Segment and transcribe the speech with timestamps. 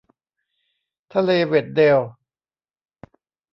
[1.13, 1.99] ทะเลเวดเดล